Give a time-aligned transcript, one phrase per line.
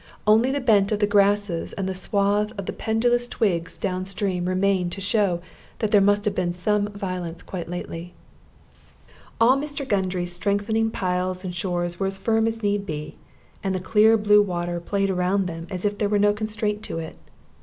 [0.25, 4.45] Only the bent of the grasses and the swath of the pendulous twigs down stream
[4.49, 5.41] remained to show
[5.77, 8.15] that there must have been some violence quite lately.
[9.39, 9.87] All Mr.
[9.87, 13.13] Gundry's strengthening piles and shores were as firm as need be,
[13.63, 16.97] and the clear blue water played around them as if they were no constraint to
[16.97, 17.15] it.